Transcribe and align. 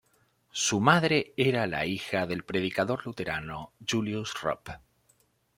Su 0.65 0.79
madre 0.79 1.35
era 1.37 1.85
hija 1.85 2.25
del 2.25 2.43
predicador 2.43 3.05
luterano 3.05 3.73
Julius 3.87 4.33
Rupp. 4.41 4.69